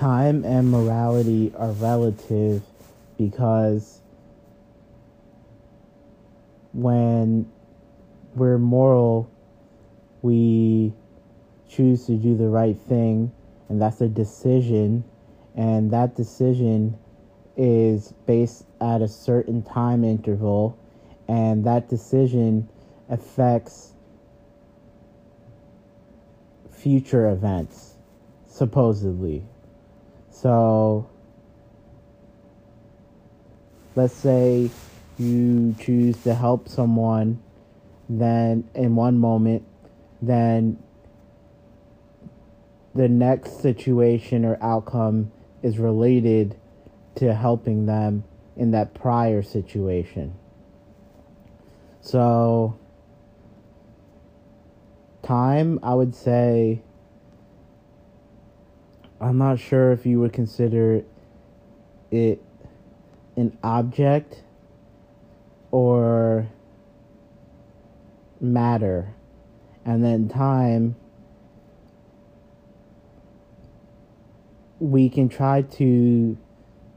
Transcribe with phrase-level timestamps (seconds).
[0.00, 2.62] time and morality are relative
[3.18, 4.00] because
[6.72, 7.46] when
[8.34, 9.30] we're moral,
[10.22, 10.90] we
[11.68, 13.30] choose to do the right thing,
[13.68, 15.04] and that's a decision,
[15.54, 16.96] and that decision
[17.58, 20.78] is based at a certain time interval,
[21.28, 22.66] and that decision
[23.10, 23.92] affects
[26.70, 27.96] future events,
[28.46, 29.44] supposedly.
[30.40, 31.06] So,
[33.94, 34.70] let's say
[35.18, 37.42] you choose to help someone,
[38.08, 39.64] then in one moment,
[40.22, 40.78] then
[42.94, 45.30] the next situation or outcome
[45.62, 46.56] is related
[47.16, 48.24] to helping them
[48.56, 50.34] in that prior situation.
[52.00, 52.78] So,
[55.22, 56.80] time, I would say,
[59.20, 61.04] I'm not sure if you would consider
[62.10, 62.42] it
[63.36, 64.42] an object
[65.70, 66.48] or
[68.40, 69.14] matter.
[69.84, 70.96] And then time,
[74.78, 76.38] we can try to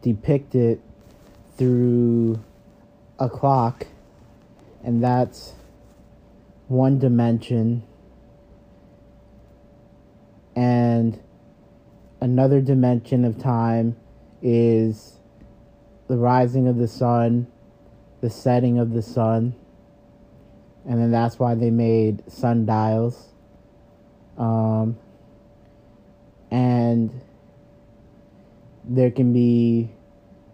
[0.02, 0.80] depict it
[1.58, 2.42] through
[3.20, 3.88] a clock,
[4.84, 5.54] and that's
[6.68, 7.84] one dimension.
[10.56, 11.20] And
[12.34, 13.96] another dimension of time
[14.42, 15.20] is
[16.08, 17.46] the rising of the sun,
[18.22, 19.54] the setting of the sun,
[20.84, 23.28] and then that's why they made sundials.
[24.36, 24.98] Um,
[26.50, 27.12] and
[28.84, 29.92] there can be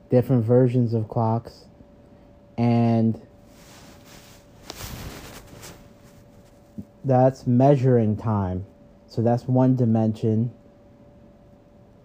[0.09, 1.63] different versions of clocks,
[2.57, 3.25] and
[7.05, 8.65] that's measuring time.
[9.07, 10.51] So that's one dimension.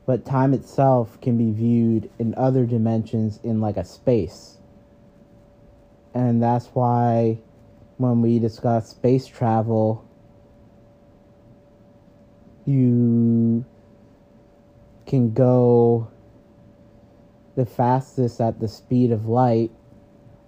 [0.07, 4.59] But time itself can be viewed in other dimensions in like a space.
[6.13, 7.39] And that's why
[7.97, 10.05] when we discuss space travel,
[12.67, 13.65] you
[15.07, 16.09] can go
[17.57, 19.71] the fastest at the speed of light,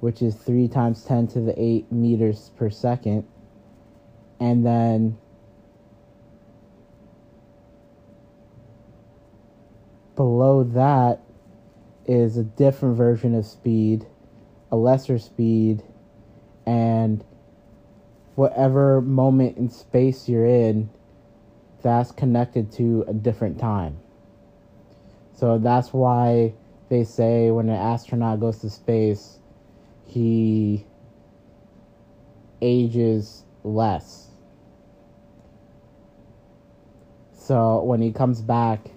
[0.00, 3.26] which is 3 times 10 to the 8 meters per second.
[4.38, 5.18] And then
[10.16, 11.20] below that
[12.06, 14.06] is a different version of speed,
[14.72, 15.82] a lesser speed,
[16.66, 17.24] and
[18.34, 20.90] whatever moment in space you're in,
[21.82, 23.98] that's connected to a different time.
[25.34, 26.54] So that's why
[26.88, 29.38] they say when an astronaut goes to space,
[30.06, 30.86] he
[32.62, 34.28] ages less.
[37.34, 38.90] So when he comes back,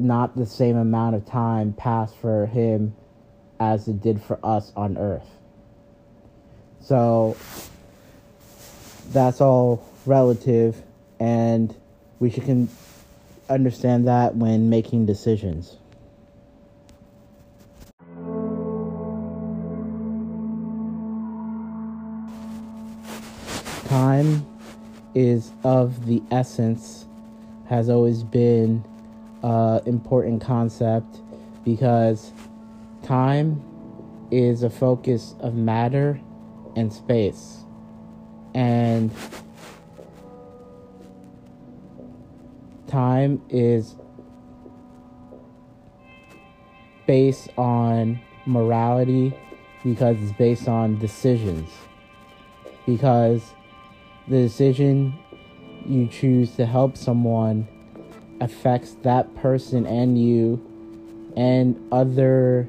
[0.00, 2.94] not the same amount of time passed for him
[3.60, 5.28] as it did for us on Earth.
[6.80, 7.36] So
[9.12, 10.82] that's all relative,
[11.20, 11.74] and
[12.18, 12.68] we should con-
[13.48, 15.76] understand that when making decisions.
[23.86, 24.46] Time
[25.14, 27.06] is of the essence,
[27.68, 28.84] has always been
[29.42, 31.20] uh, important concept
[31.64, 32.32] because
[33.02, 33.62] time
[34.30, 36.20] is a focus of matter
[36.76, 37.64] and space.
[38.54, 39.10] And
[42.86, 43.94] time is
[47.06, 49.34] based on morality
[49.84, 51.70] because it's based on decisions.
[52.86, 53.42] Because
[54.28, 55.18] the decision
[55.86, 57.66] you choose to help someone
[58.42, 60.60] affects that person and you
[61.36, 62.68] and other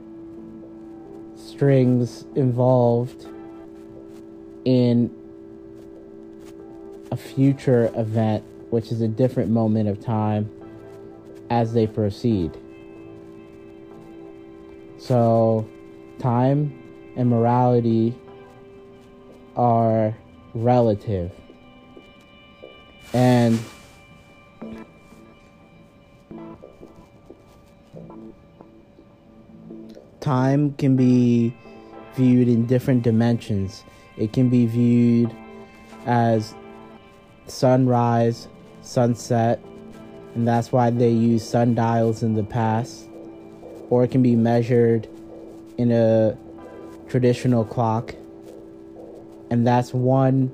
[1.35, 3.25] strings involved
[4.65, 5.11] in
[7.11, 10.49] a future event, which is a different moment of time
[11.49, 12.55] as they proceed.
[14.99, 15.67] So,
[16.19, 16.79] time
[17.17, 18.15] and morality
[19.55, 20.15] are
[20.53, 21.31] relative.
[23.11, 23.59] And
[30.23, 31.53] time can be
[32.15, 33.83] viewed in different dimensions.
[34.17, 35.35] It can be viewed
[36.05, 36.55] as
[37.47, 38.47] sunrise,
[38.81, 39.59] sunset,
[40.33, 43.07] and that's why they use sundials in the past.
[43.89, 45.07] Or it can be measured
[45.77, 46.37] in a
[47.09, 48.15] traditional clock,
[49.49, 50.51] and that's one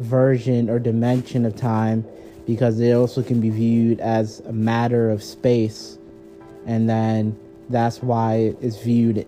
[0.00, 2.04] version or dimension of time
[2.46, 5.98] because it also can be viewed as a matter of space,
[6.66, 7.38] and then
[7.68, 9.26] that's why it's viewed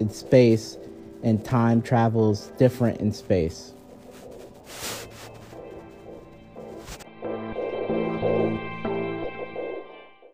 [0.00, 0.76] in space,
[1.22, 3.72] and time travels different in space.